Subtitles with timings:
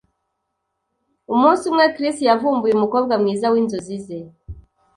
[1.33, 4.17] Umunsi umwe, Chris yavumbuye umukobwa mwiza winzozi ze.